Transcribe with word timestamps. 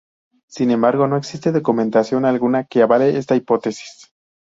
Sin 0.47 0.71
embargo, 0.71 1.05
no 1.05 1.15
existe 1.15 1.51
documentación 1.51 2.25
alguna 2.25 2.63
que 2.63 2.81
avale 2.81 3.17
esta 3.19 3.35
hipótesis. 3.35 4.11